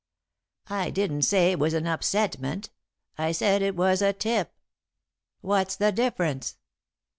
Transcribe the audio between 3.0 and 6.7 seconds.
I said it was a tip." "What's the difference?"